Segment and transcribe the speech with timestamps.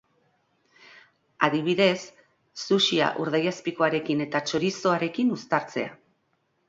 [1.47, 1.99] Adibidez,
[2.63, 5.93] sushia urdaiazpikoarekin eta txorizoarekin uztartzea.